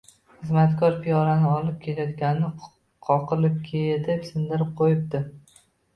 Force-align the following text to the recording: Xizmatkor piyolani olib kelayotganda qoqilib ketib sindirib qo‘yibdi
Xizmatkor 0.35 0.95
piyolani 1.01 1.51
olib 1.57 1.75
kelayotganda 1.83 2.49
qoqilib 3.11 3.61
ketib 3.69 4.27
sindirib 4.31 4.73
qo‘yibdi 4.81 5.23